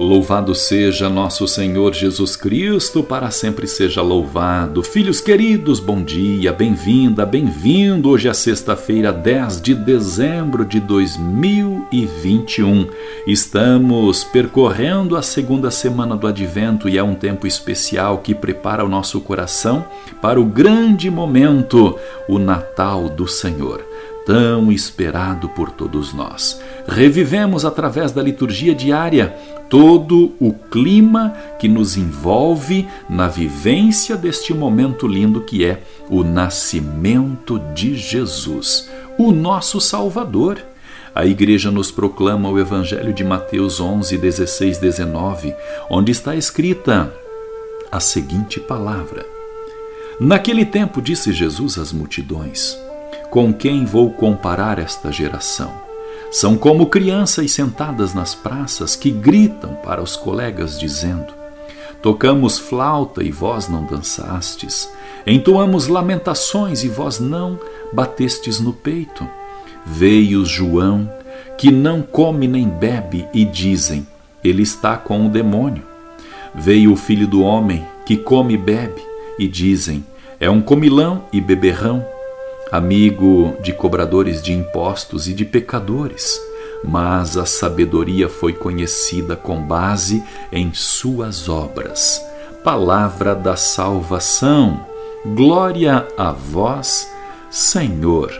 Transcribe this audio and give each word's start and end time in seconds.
Louvado 0.00 0.54
seja 0.54 1.10
nosso 1.10 1.46
Senhor 1.46 1.92
Jesus 1.92 2.34
Cristo, 2.34 3.02
para 3.02 3.30
sempre 3.30 3.66
seja 3.66 4.00
louvado. 4.00 4.82
Filhos 4.82 5.20
queridos, 5.20 5.78
bom 5.78 6.02
dia, 6.02 6.54
bem-vinda, 6.54 7.26
bem-vindo. 7.26 8.08
Hoje 8.08 8.26
é 8.26 8.32
sexta-feira, 8.32 9.12
10 9.12 9.60
de 9.60 9.74
dezembro 9.74 10.64
de 10.64 10.80
2021. 10.80 12.88
Estamos 13.26 14.24
percorrendo 14.24 15.18
a 15.18 15.22
segunda 15.22 15.70
semana 15.70 16.16
do 16.16 16.26
Advento 16.26 16.88
e 16.88 16.96
é 16.96 17.02
um 17.02 17.14
tempo 17.14 17.46
especial 17.46 18.20
que 18.20 18.34
prepara 18.34 18.82
o 18.82 18.88
nosso 18.88 19.20
coração 19.20 19.84
para 20.22 20.40
o 20.40 20.46
grande 20.46 21.10
momento, 21.10 21.98
o 22.26 22.38
Natal 22.38 23.10
do 23.10 23.28
Senhor 23.28 23.89
tão 24.24 24.70
esperado 24.70 25.48
por 25.48 25.70
todos 25.70 26.12
nós. 26.12 26.60
Revivemos 26.86 27.64
através 27.64 28.12
da 28.12 28.22
liturgia 28.22 28.74
diária 28.74 29.34
todo 29.68 30.32
o 30.40 30.52
clima 30.52 31.34
que 31.58 31.68
nos 31.68 31.96
envolve 31.96 32.88
na 33.08 33.28
vivência 33.28 34.16
deste 34.16 34.52
momento 34.52 35.06
lindo 35.06 35.40
que 35.42 35.64
é 35.64 35.82
o 36.08 36.24
nascimento 36.24 37.58
de 37.74 37.96
Jesus, 37.96 38.90
o 39.16 39.30
nosso 39.30 39.80
Salvador. 39.80 40.58
A 41.14 41.24
igreja 41.26 41.70
nos 41.70 41.90
proclama 41.90 42.48
o 42.48 42.58
Evangelho 42.58 43.12
de 43.12 43.24
Mateus 43.24 43.80
11, 43.80 44.16
16, 44.16 44.78
19, 44.78 45.54
onde 45.88 46.12
está 46.12 46.34
escrita 46.34 47.12
a 47.90 47.98
seguinte 48.00 48.60
palavra: 48.60 49.24
Naquele 50.20 50.64
tempo 50.64 51.00
disse 51.00 51.32
Jesus 51.32 51.78
às 51.78 51.92
multidões: 51.92 52.76
Com 53.30 53.52
quem 53.52 53.84
vou 53.84 54.10
comparar 54.10 54.80
esta 54.80 55.12
geração? 55.12 55.72
São 56.32 56.56
como 56.56 56.86
crianças 56.86 57.52
sentadas 57.52 58.12
nas 58.12 58.34
praças 58.34 58.96
que 58.96 59.08
gritam 59.08 59.72
para 59.84 60.02
os 60.02 60.16
colegas 60.16 60.76
dizendo: 60.76 61.32
Tocamos 62.02 62.58
flauta 62.58 63.22
e 63.22 63.30
vós 63.30 63.68
não 63.68 63.84
dançastes, 63.84 64.90
entoamos 65.24 65.86
lamentações 65.86 66.82
e 66.82 66.88
vós 66.88 67.20
não 67.20 67.56
batestes 67.92 68.58
no 68.58 68.72
peito. 68.72 69.24
Veio 69.86 70.44
João, 70.44 71.08
que 71.56 71.70
não 71.70 72.02
come 72.02 72.48
nem 72.48 72.68
bebe, 72.68 73.28
e 73.32 73.44
dizem: 73.44 74.04
Ele 74.42 74.64
está 74.64 74.96
com 74.96 75.24
o 75.24 75.30
demônio. 75.30 75.84
Veio 76.52 76.92
o 76.92 76.96
filho 76.96 77.28
do 77.28 77.42
homem, 77.42 77.86
que 78.04 78.16
come 78.16 78.54
e 78.54 78.58
bebe, 78.58 79.00
e 79.38 79.46
dizem: 79.46 80.04
É 80.40 80.50
um 80.50 80.60
comilão 80.60 81.26
e 81.32 81.40
beberrão 81.40 82.04
amigo 82.70 83.56
de 83.62 83.72
cobradores 83.72 84.40
de 84.42 84.52
impostos 84.52 85.28
e 85.28 85.34
de 85.34 85.44
pecadores, 85.44 86.40
mas 86.84 87.36
a 87.36 87.44
sabedoria 87.44 88.28
foi 88.28 88.52
conhecida 88.52 89.36
com 89.36 89.60
base 89.60 90.22
em 90.52 90.72
suas 90.72 91.48
obras. 91.48 92.24
Palavra 92.64 93.34
da 93.34 93.56
salvação. 93.56 94.86
Glória 95.24 96.06
a 96.16 96.32
vós, 96.32 97.10
Senhor. 97.50 98.32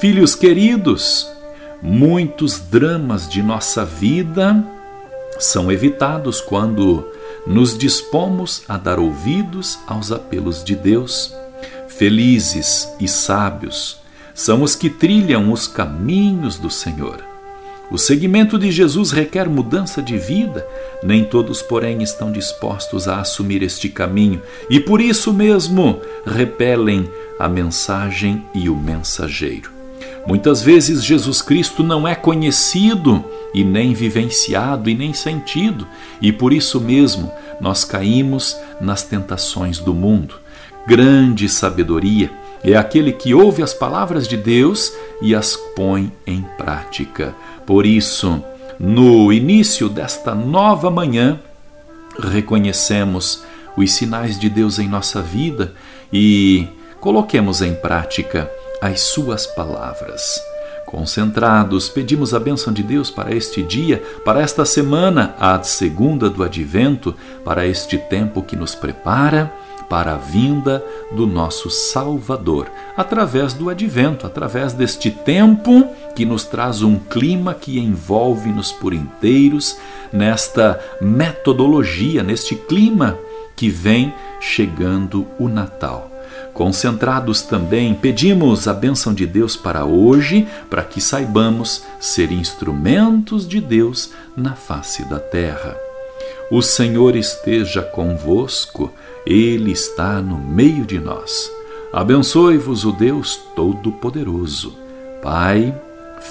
Filhos 0.00 0.34
queridos, 0.34 1.30
muitos 1.80 2.58
dramas 2.58 3.28
de 3.28 3.42
nossa 3.42 3.84
vida 3.84 4.62
são 5.38 5.70
evitados 5.70 6.40
quando 6.40 7.08
nos 7.46 7.76
dispomos 7.76 8.62
a 8.68 8.76
dar 8.76 8.98
ouvidos 8.98 9.78
aos 9.86 10.12
apelos 10.12 10.62
de 10.62 10.74
Deus 10.74 11.34
Felizes 12.04 12.86
e 13.00 13.08
sábios 13.08 13.96
são 14.34 14.62
os 14.62 14.76
que 14.76 14.90
trilham 14.90 15.50
os 15.50 15.66
caminhos 15.66 16.58
do 16.58 16.68
Senhor. 16.68 17.24
O 17.90 17.96
seguimento 17.96 18.58
de 18.58 18.70
Jesus 18.70 19.10
requer 19.10 19.48
mudança 19.48 20.02
de 20.02 20.18
vida, 20.18 20.68
nem 21.02 21.24
todos, 21.24 21.62
porém, 21.62 22.02
estão 22.02 22.30
dispostos 22.30 23.08
a 23.08 23.22
assumir 23.22 23.62
este 23.62 23.88
caminho 23.88 24.42
e 24.68 24.78
por 24.78 25.00
isso 25.00 25.32
mesmo 25.32 25.98
repelem 26.26 27.08
a 27.38 27.48
mensagem 27.48 28.44
e 28.54 28.68
o 28.68 28.76
mensageiro. 28.76 29.70
Muitas 30.26 30.60
vezes 30.60 31.02
Jesus 31.02 31.40
Cristo 31.40 31.82
não 31.82 32.06
é 32.06 32.14
conhecido 32.14 33.24
e 33.54 33.64
nem 33.64 33.94
vivenciado 33.94 34.90
e 34.90 34.94
nem 34.94 35.14
sentido, 35.14 35.86
e 36.20 36.30
por 36.30 36.52
isso 36.52 36.78
mesmo 36.82 37.32
nós 37.58 37.82
caímos 37.82 38.58
nas 38.78 39.02
tentações 39.02 39.78
do 39.78 39.94
mundo 39.94 40.43
grande 40.86 41.48
sabedoria 41.48 42.30
é 42.62 42.74
aquele 42.74 43.12
que 43.12 43.34
ouve 43.34 43.62
as 43.62 43.74
palavras 43.74 44.26
de 44.26 44.36
Deus 44.36 44.92
e 45.20 45.34
as 45.34 45.56
põe 45.76 46.10
em 46.26 46.42
prática. 46.56 47.34
Por 47.66 47.84
isso, 47.84 48.42
no 48.78 49.32
início 49.32 49.88
desta 49.88 50.34
nova 50.34 50.90
manhã, 50.90 51.38
reconhecemos 52.18 53.44
os 53.76 53.92
sinais 53.92 54.38
de 54.38 54.48
Deus 54.48 54.78
em 54.78 54.88
nossa 54.88 55.20
vida 55.20 55.74
e 56.12 56.66
coloquemos 57.00 57.60
em 57.60 57.74
prática 57.74 58.50
as 58.80 59.00
suas 59.00 59.46
palavras. 59.46 60.40
Concentrados, 60.86 61.88
pedimos 61.88 62.32
a 62.32 62.40
bênção 62.40 62.72
de 62.72 62.82
Deus 62.82 63.10
para 63.10 63.34
este 63.34 63.62
dia, 63.62 64.02
para 64.24 64.40
esta 64.40 64.64
semana, 64.64 65.34
a 65.40 65.60
segunda 65.62 66.30
do 66.30 66.42
advento, 66.42 67.14
para 67.44 67.66
este 67.66 67.98
tempo 67.98 68.42
que 68.42 68.54
nos 68.54 68.74
prepara 68.74 69.52
para 69.88 70.14
a 70.14 70.18
vinda 70.18 70.84
do 71.12 71.26
nosso 71.26 71.70
Salvador, 71.70 72.70
através 72.96 73.54
do 73.54 73.70
advento, 73.70 74.26
através 74.26 74.72
deste 74.72 75.10
tempo 75.10 75.88
que 76.14 76.24
nos 76.24 76.44
traz 76.44 76.82
um 76.82 76.98
clima 76.98 77.54
que 77.54 77.78
envolve-nos 77.78 78.72
por 78.72 78.92
inteiros, 78.92 79.76
nesta 80.12 80.80
metodologia, 81.00 82.22
neste 82.22 82.54
clima 82.54 83.18
que 83.56 83.68
vem 83.68 84.12
chegando 84.40 85.26
o 85.38 85.48
Natal. 85.48 86.10
Concentrados 86.52 87.42
também, 87.42 87.94
pedimos 87.94 88.68
a 88.68 88.72
bênção 88.72 89.12
de 89.12 89.26
Deus 89.26 89.56
para 89.56 89.84
hoje, 89.84 90.46
para 90.70 90.84
que 90.84 91.00
saibamos 91.00 91.84
ser 91.98 92.30
instrumentos 92.30 93.46
de 93.46 93.60
Deus 93.60 94.12
na 94.36 94.54
face 94.54 95.04
da 95.04 95.18
terra. 95.18 95.76
O 96.50 96.60
Senhor 96.60 97.16
esteja 97.16 97.82
convosco, 97.82 98.92
Ele 99.26 99.72
está 99.72 100.20
no 100.20 100.36
meio 100.36 100.84
de 100.84 100.98
nós. 101.00 101.50
Abençoe-vos 101.92 102.84
o 102.84 102.92
Deus 102.92 103.36
Todo-Poderoso, 103.54 104.76
Pai, 105.22 105.74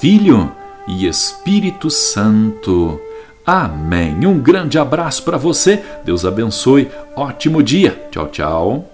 Filho 0.00 0.52
e 0.86 1.06
Espírito 1.06 1.90
Santo. 1.90 3.00
Amém. 3.46 4.26
Um 4.26 4.38
grande 4.38 4.78
abraço 4.78 5.22
para 5.22 5.36
você. 5.36 5.82
Deus 6.04 6.24
abençoe. 6.24 6.90
Ótimo 7.14 7.62
dia. 7.62 8.08
Tchau, 8.10 8.28
tchau. 8.28 8.93